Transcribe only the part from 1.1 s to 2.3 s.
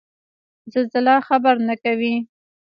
خبر نه کوي